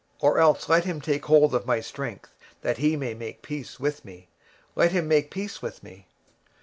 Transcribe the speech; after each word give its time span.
23:027:005 0.19 0.23
Or 0.23 0.73
let 0.73 0.85
him 0.85 0.99
take 0.99 1.25
hold 1.25 1.53
of 1.53 1.67
my 1.67 1.79
strength, 1.79 2.33
that 2.63 2.79
he 2.79 2.95
may 2.95 3.13
make 3.13 3.43
peace 3.43 3.79
with 3.79 4.03
me; 4.03 4.29
and 4.75 4.89
he 4.89 4.97
shall 4.97 5.05
make 5.05 5.29
peace 5.29 5.61
with 5.61 5.83
me. 5.83 6.07